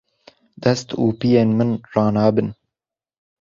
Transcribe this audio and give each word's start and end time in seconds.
Dest 0.63 0.87
û 1.03 1.05
piyên 1.19 1.49
min 1.57 1.71
ranabin. 1.93 2.49